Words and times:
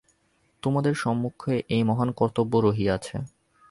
তোমাদের 0.63 0.93
সম্মুখে 0.93 1.53
এই 1.69 1.83
মহান 1.83 2.09
কর্তব্য 2.11 2.53
রহিয়াছে। 2.57 3.15